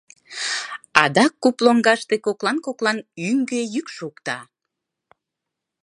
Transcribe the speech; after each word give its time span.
Адак 1.03 1.33
куп 1.41 1.57
лоҥгаште 1.65 2.15
коклан-коклан 2.25 2.97
ӱҥгӧ 3.29 3.61
йӱк 3.73 3.87
шокта. 3.97 4.37